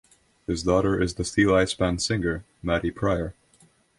His 0.47 0.63
daughter 0.63 0.99
is 0.99 1.13
the 1.13 1.21
Steeleye 1.21 1.69
Span 1.69 1.99
singer 1.99 2.43
Maddy 2.63 2.89
Prior. 2.89 3.35